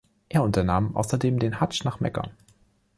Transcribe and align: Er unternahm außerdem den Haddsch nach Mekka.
Er 0.29 0.41
unternahm 0.41 0.95
außerdem 0.95 1.37
den 1.37 1.59
Haddsch 1.59 1.83
nach 1.85 1.99
Mekka. 1.99 2.31